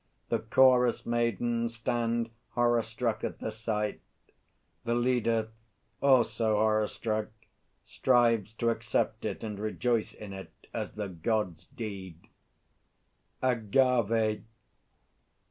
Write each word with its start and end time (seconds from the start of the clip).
The_ 0.31 0.43
CHORUS 0.49 1.05
MAIDENS 1.05 1.75
stand 1.75 2.31
horror 2.55 2.81
struck 2.81 3.23
at 3.23 3.37
the 3.37 3.51
sight; 3.51 4.01
the 4.83 4.95
LEADER, 4.95 5.49
also 6.01 6.55
horror 6.55 6.87
struck, 6.87 7.27
strives 7.83 8.53
to 8.55 8.69
accept 8.71 9.25
it 9.25 9.43
and 9.43 9.59
rejoice 9.59 10.15
in 10.15 10.33
it 10.33 10.51
as 10.73 10.93
the 10.93 11.07
God's 11.09 11.65
deed. 11.65 12.29
AGAVE. 13.43 14.43